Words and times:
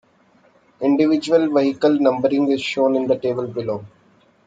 Individual 0.81 1.53
vehicle 1.53 1.99
numbering 1.99 2.49
is 2.49 2.59
shown 2.59 2.95
in 2.95 3.05
the 3.05 3.15
table 3.19 3.45
below. 3.45 3.85